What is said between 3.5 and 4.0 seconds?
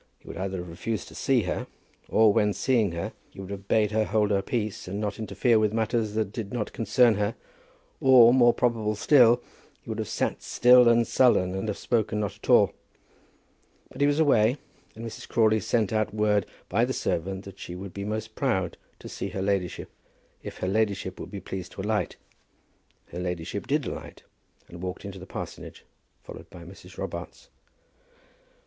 have bade